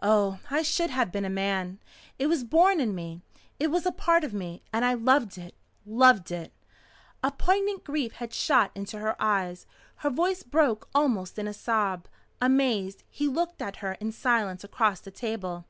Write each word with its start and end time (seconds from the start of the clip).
Oh, 0.00 0.38
I 0.50 0.62
should 0.62 0.88
have 0.88 1.12
been 1.12 1.26
a 1.26 1.28
man! 1.28 1.78
It 2.18 2.28
was 2.28 2.42
born 2.42 2.80
in 2.80 2.94
me. 2.94 3.20
It 3.60 3.70
was 3.70 3.84
a 3.84 3.92
part 3.92 4.24
of 4.24 4.32
me. 4.32 4.62
And 4.72 4.82
I 4.82 4.94
loved 4.94 5.36
it 5.36 5.54
loved 5.84 6.30
it." 6.30 6.54
A 7.22 7.30
poignant 7.30 7.84
grief 7.84 8.12
had 8.12 8.32
shot 8.32 8.70
into 8.74 8.98
her 8.98 9.14
eyes. 9.20 9.66
Her 9.96 10.08
voice 10.08 10.42
broke 10.42 10.88
almost 10.94 11.38
in 11.38 11.46
a 11.46 11.52
sob. 11.52 12.06
Amazed, 12.40 13.02
he 13.10 13.28
looked 13.28 13.60
at 13.60 13.76
her 13.84 13.92
in 14.00 14.10
silence 14.10 14.64
across 14.64 15.00
the 15.00 15.10
table. 15.10 15.66